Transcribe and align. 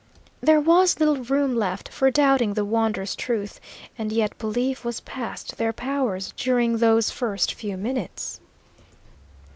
There 0.41 0.59
was 0.59 0.99
little 0.99 1.17
room 1.17 1.55
left 1.55 1.87
for 1.89 2.09
doubting 2.09 2.55
the 2.55 2.65
wondrous 2.65 3.15
truth, 3.15 3.59
and 3.99 4.11
yet 4.11 4.35
belief 4.39 4.83
was 4.83 4.99
past 5.01 5.59
their 5.59 5.73
powers 5.73 6.33
during 6.35 6.79
those 6.79 7.11
first 7.11 7.53
few 7.53 7.77
minutes. 7.77 8.39